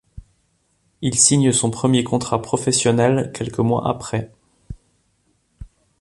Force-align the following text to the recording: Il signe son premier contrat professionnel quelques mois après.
Il 1.03 1.13
signe 1.13 1.51
son 1.51 1.69
premier 1.69 2.03
contrat 2.03 2.41
professionnel 2.41 3.31
quelques 3.35 3.59
mois 3.59 3.87
après. 3.87 4.31